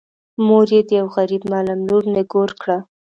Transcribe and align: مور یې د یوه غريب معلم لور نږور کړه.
مور 0.45 0.67
یې 0.75 0.81
د 0.87 0.89
یوه 0.99 1.11
غريب 1.17 1.41
معلم 1.51 1.79
لور 1.89 2.03
نږور 2.15 2.49
کړه. 2.61 2.77